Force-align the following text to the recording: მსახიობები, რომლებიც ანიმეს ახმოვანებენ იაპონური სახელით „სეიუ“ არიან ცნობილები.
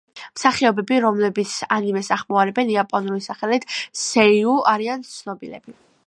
მსახიობები, 0.37 0.95
რომლებიც 1.03 1.51
ანიმეს 1.75 2.09
ახმოვანებენ 2.15 2.71
იაპონური 2.75 3.21
სახელით 3.25 3.67
„სეიუ“ 4.05 4.55
არიან 4.73 5.05
ცნობილები. 5.11 5.77